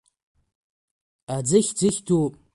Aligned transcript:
Аӡыхь 1.35 1.71
ӡыхь 1.77 2.01
дууп. 2.07 2.33